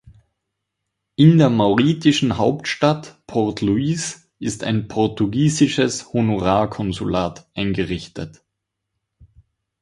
[1.15, 8.43] In der mauritischen Hauptstadt Port Louis ist ein portugiesisches Honorarkonsulat eingerichtet.